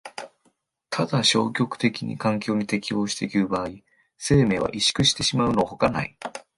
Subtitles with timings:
[0.89, 3.67] ただ消極的に環境に適応してゆく場合、
[4.17, 6.17] 生命は萎縮してしまうのほかない。